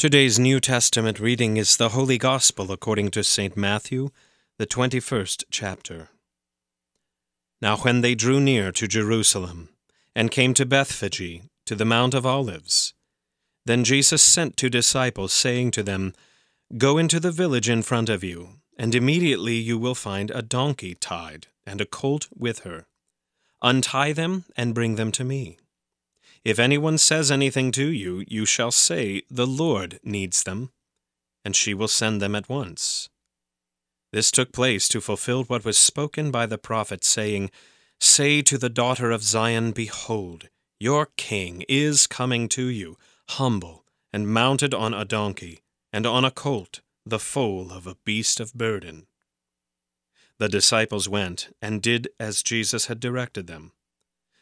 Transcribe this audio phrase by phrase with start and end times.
[0.00, 3.54] Today's New Testament reading is the Holy Gospel according to St.
[3.54, 4.08] Matthew,
[4.56, 6.08] the 21st chapter.
[7.60, 9.68] Now, when they drew near to Jerusalem,
[10.16, 12.94] and came to Bethphage, to the Mount of Olives,
[13.66, 16.14] then Jesus sent two disciples, saying to them,
[16.78, 20.94] Go into the village in front of you, and immediately you will find a donkey
[20.94, 22.86] tied, and a colt with her.
[23.60, 25.58] Untie them, and bring them to me.
[26.44, 30.70] If anyone says anything to you, you shall say, The Lord needs them,
[31.44, 33.08] and she will send them at once.
[34.12, 37.50] This took place to fulfill what was spoken by the prophet, saying,
[38.00, 40.48] Say to the daughter of Zion, Behold,
[40.78, 42.96] your king is coming to you,
[43.28, 45.60] humble, and mounted on a donkey,
[45.92, 49.06] and on a colt, the foal of a beast of burden.
[50.38, 53.72] The disciples went and did as Jesus had directed them.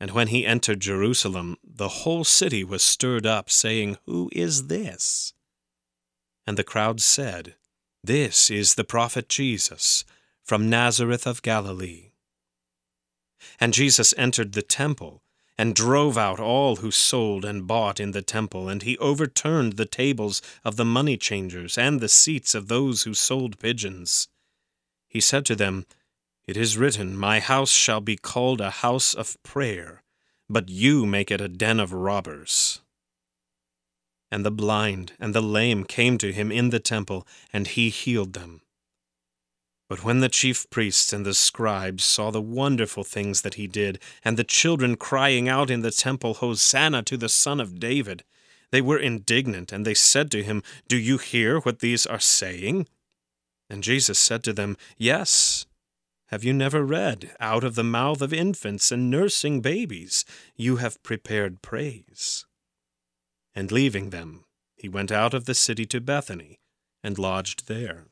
[0.00, 5.32] And when he entered Jerusalem, the whole city was stirred up, saying, Who is this?
[6.46, 7.56] And the crowd said,
[8.02, 10.04] This is the prophet Jesus,
[10.44, 12.12] from Nazareth of Galilee.
[13.60, 15.22] And Jesus entered the temple,
[15.58, 19.84] and drove out all who sold and bought in the temple, and he overturned the
[19.84, 24.28] tables of the money changers and the seats of those who sold pigeons.
[25.08, 25.84] He said to them,
[26.48, 30.02] it is written, My house shall be called a house of prayer,
[30.48, 32.80] but you make it a den of robbers.
[34.30, 38.32] And the blind and the lame came to him in the temple, and he healed
[38.32, 38.62] them.
[39.90, 43.98] But when the chief priests and the scribes saw the wonderful things that he did,
[44.24, 48.24] and the children crying out in the temple, Hosanna to the Son of David,
[48.70, 52.86] they were indignant, and they said to him, Do you hear what these are saying?
[53.68, 55.66] And Jesus said to them, Yes.
[56.28, 61.02] Have you never read, Out of the mouth of infants and nursing babies you have
[61.02, 62.44] prepared praise?
[63.54, 64.44] And leaving them,
[64.76, 66.60] he went out of the city to Bethany,
[67.02, 68.08] and lodged there.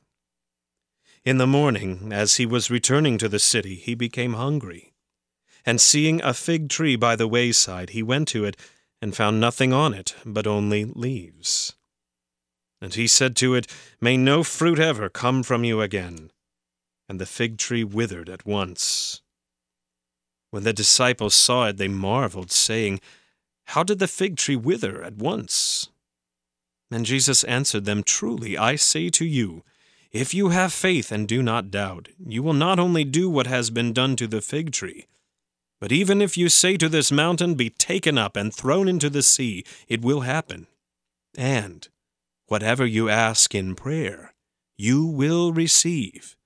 [1.27, 4.95] In the morning, as he was returning to the city, he became hungry.
[5.67, 8.57] And seeing a fig tree by the wayside, he went to it,
[9.03, 11.75] and found nothing on it but only leaves.
[12.81, 13.67] And he said to it,
[14.01, 16.31] May no fruit ever come from you again
[17.09, 19.23] and the fig tree withered at once.
[20.51, 23.01] When the disciples saw it, they marveled, saying,
[23.67, 25.89] How did the fig tree wither at once?
[26.91, 29.63] And Jesus answered them, Truly, I say to you,
[30.13, 33.71] if you have faith and do not doubt, you will not only do what has
[33.71, 35.07] been done to the fig tree,
[35.79, 39.23] but even if you say to this mountain, Be taken up and thrown into the
[39.23, 40.69] sea, it will happen.
[41.37, 41.87] And
[42.47, 44.33] whatever you ask in prayer,
[44.79, 46.37] you will receive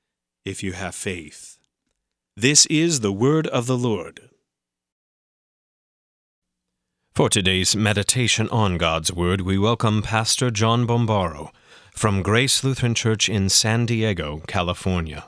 [0.44, 1.58] if you have faith.
[2.36, 4.30] This is the word of the Lord.
[7.12, 11.50] For today's meditation on God's Word, we welcome Pastor John Bombaro
[11.92, 15.24] from Grace Lutheran Church in San Diego, California.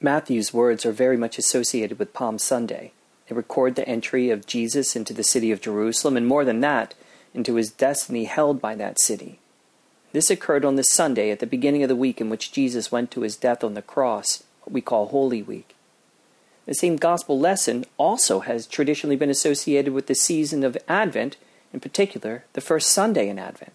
[0.00, 2.92] Matthew's words are very much associated with Palm Sunday.
[3.28, 6.94] They record the entry of Jesus into the city of Jerusalem, and more than that,
[7.32, 9.38] into his destiny held by that city.
[10.12, 13.10] This occurred on the Sunday at the beginning of the week in which Jesus went
[13.12, 15.74] to his death on the cross, what we call Holy Week.
[16.66, 21.36] The same gospel lesson also has traditionally been associated with the season of Advent,
[21.72, 23.72] in particular, the first Sunday in Advent.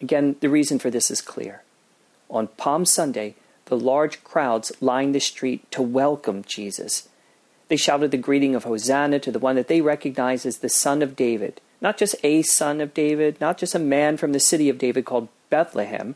[0.00, 1.62] Again, the reason for this is clear.
[2.30, 3.34] On Palm Sunday,
[3.66, 7.08] the large crowds lined the street to welcome Jesus.
[7.68, 11.02] They shouted the greeting of Hosanna to the one that they recognized as the Son
[11.02, 14.68] of David, not just a son of David, not just a man from the city
[14.68, 16.14] of David called Bethlehem,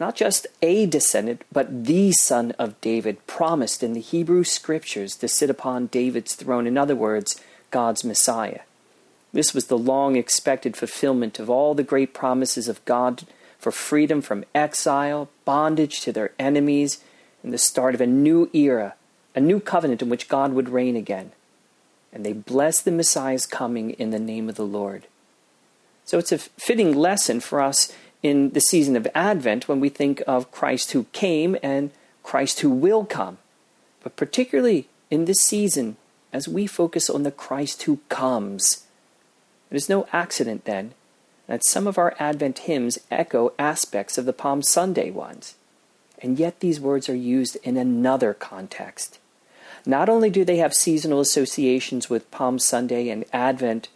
[0.00, 5.28] not just a descendant, but the son of David, promised in the Hebrew scriptures to
[5.28, 6.66] sit upon David's throne.
[6.66, 7.40] In other words,
[7.70, 8.60] God's Messiah.
[9.32, 13.24] This was the long expected fulfillment of all the great promises of God
[13.58, 17.02] for freedom from exile, bondage to their enemies,
[17.42, 18.94] and the start of a new era,
[19.34, 21.32] a new covenant in which God would reign again
[22.14, 25.06] and they bless the Messiah's coming in the name of the Lord.
[26.06, 30.22] So it's a fitting lesson for us in the season of Advent when we think
[30.26, 31.90] of Christ who came and
[32.22, 33.38] Christ who will come.
[34.02, 35.96] But particularly in this season,
[36.32, 38.86] as we focus on the Christ who comes.
[39.70, 40.92] It is no accident then
[41.46, 45.54] that some of our Advent hymns echo aspects of the Palm Sunday ones.
[46.22, 49.18] and yet these words are used in another context.
[49.86, 53.88] Not only do they have seasonal associations with Palm Sunday and Advent,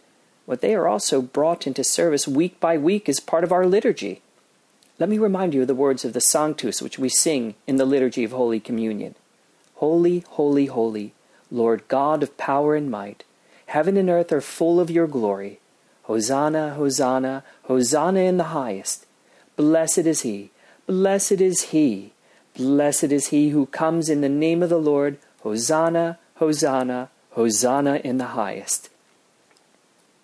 [0.47, 4.21] but they are also brought into service week by week as part of our liturgy.
[4.99, 7.85] Let me remind you of the words of the Sanctus, which we sing in the
[7.85, 9.15] liturgy of Holy Communion.
[9.75, 11.13] Holy, holy, holy,
[11.49, 13.23] Lord God of power and might,
[13.67, 15.59] heaven and earth are full of your glory.
[16.03, 19.05] Hosanna, Hosanna, Hosanna in the highest.
[19.55, 20.51] Blessed is he,
[20.85, 22.13] blessed is he,
[22.55, 25.17] blessed is he who comes in the name of the Lord.
[25.41, 28.89] Hosanna, Hosanna, Hosanna in the highest.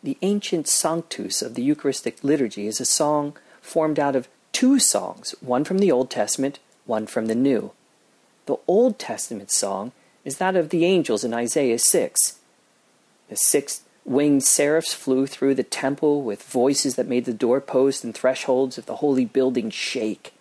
[0.04, 5.34] The ancient Sanctus of the Eucharistic liturgy is a song formed out of two songs,
[5.42, 7.72] one from the Old Testament, one from the New.
[8.46, 9.92] The Old Testament song
[10.24, 12.40] is that of the angels in Isaiah 6.
[13.30, 18.14] The six winged seraphs flew through the temple with voices that made the doorposts and
[18.14, 20.34] thresholds of the holy building shake.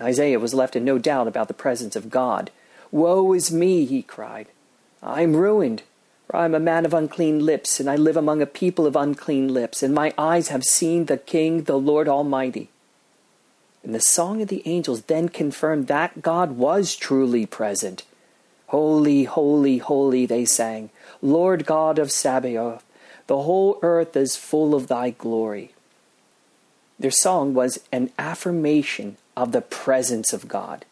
[0.00, 2.50] Isaiah was left in no doubt about the presence of God.
[2.92, 4.46] Woe is me, he cried.
[5.02, 5.82] I am ruined.
[6.26, 8.94] For I am a man of unclean lips, and I live among a people of
[8.94, 12.68] unclean lips, and my eyes have seen the King, the Lord Almighty.
[13.82, 18.04] And the song of the angels then confirmed that God was truly present.
[18.68, 20.90] Holy, holy, holy, they sang,
[21.20, 22.84] Lord God of Sabaoth,
[23.26, 25.72] the whole earth is full of thy glory.
[26.98, 30.84] Their song was an affirmation of the presence of God,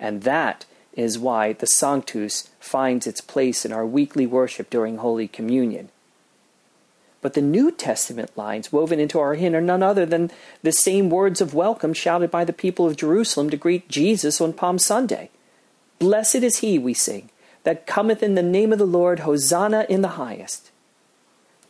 [0.00, 0.64] and that
[0.98, 5.90] is why the Sanctus finds its place in our weekly worship during Holy Communion.
[7.20, 11.08] But the New Testament lines woven into our hymn are none other than the same
[11.08, 15.30] words of welcome shouted by the people of Jerusalem to greet Jesus on Palm Sunday.
[16.00, 17.30] Blessed is he, we sing,
[17.62, 20.72] that cometh in the name of the Lord, Hosanna in the highest.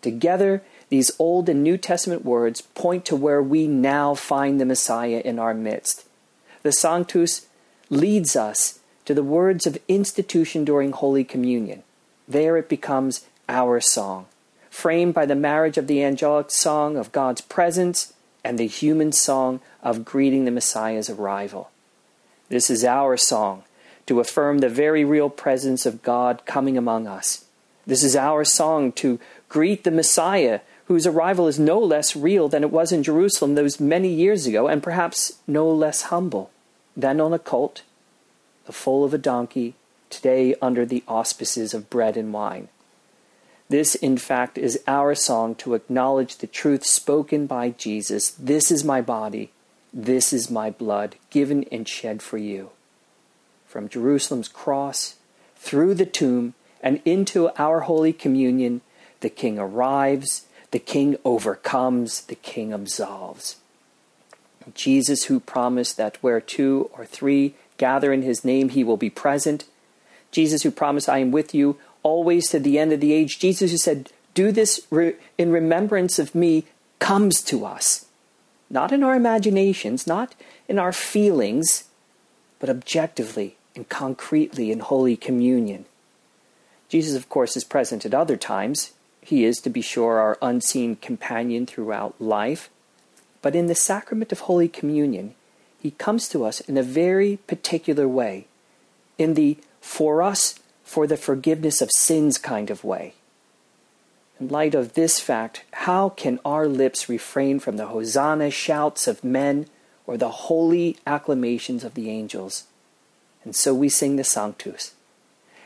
[0.00, 5.20] Together, these Old and New Testament words point to where we now find the Messiah
[5.22, 6.06] in our midst.
[6.62, 7.46] The Sanctus
[7.90, 8.78] leads us
[9.08, 11.82] to the words of institution during Holy Communion.
[12.28, 14.26] There it becomes our song,
[14.68, 18.12] framed by the marriage of the angelic song of God's presence
[18.44, 21.70] and the human song of greeting the Messiah's arrival.
[22.50, 23.62] This is our song
[24.04, 27.46] to affirm the very real presence of God coming among us.
[27.86, 29.18] This is our song to
[29.48, 33.80] greet the Messiah, whose arrival is no less real than it was in Jerusalem those
[33.80, 36.50] many years ago, and perhaps no less humble
[36.94, 37.80] than on a colt
[38.68, 39.74] the foal of a donkey,
[40.10, 42.68] today under the auspices of bread and wine.
[43.70, 48.84] This, in fact, is our song to acknowledge the truth spoken by Jesus This is
[48.84, 49.52] my body,
[49.90, 52.68] this is my blood, given and shed for you.
[53.66, 55.14] From Jerusalem's cross,
[55.56, 58.82] through the tomb, and into our Holy Communion,
[59.20, 63.56] the King arrives, the King overcomes, the King absolves.
[64.74, 69.10] Jesus, who promised that where two or three gather in his name, he will be
[69.10, 69.64] present.
[70.30, 73.38] Jesus, who promised, I am with you always to the end of the age.
[73.38, 74.86] Jesus, who said, Do this
[75.38, 76.64] in remembrance of me,
[76.98, 78.06] comes to us.
[78.70, 80.34] Not in our imaginations, not
[80.68, 81.84] in our feelings,
[82.58, 85.86] but objectively and concretely in Holy Communion.
[86.88, 88.92] Jesus, of course, is present at other times.
[89.20, 92.70] He is, to be sure, our unseen companion throughout life.
[93.40, 95.34] But in the sacrament of Holy Communion,
[95.80, 98.46] he comes to us in a very particular way,
[99.16, 103.14] in the for us, for the forgiveness of sins kind of way.
[104.40, 109.24] In light of this fact, how can our lips refrain from the hosanna shouts of
[109.24, 109.66] men
[110.06, 112.64] or the holy acclamations of the angels?
[113.44, 114.94] And so we sing the Sanctus.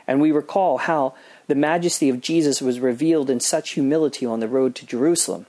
[0.07, 1.13] And we recall how
[1.47, 5.45] the majesty of Jesus was revealed in such humility on the road to Jerusalem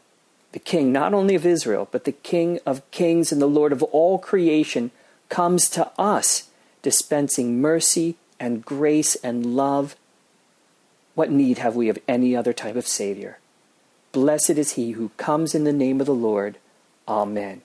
[0.55, 3.83] the King not only of Israel, but the King of kings and the Lord of
[3.83, 4.93] all creation,
[5.29, 6.49] comes to us,
[6.81, 9.97] dispensing mercy and grace and love.
[11.17, 13.39] What need have we of any other type of Savior?
[14.13, 16.59] Blessed is he who comes in the name of the Lord.
[17.09, 17.63] Amen.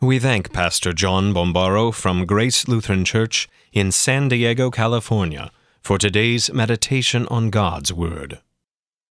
[0.00, 5.50] We thank Pastor John Bombaro from Grace Lutheran Church in San Diego, California,
[5.82, 8.40] for today's meditation on God's Word.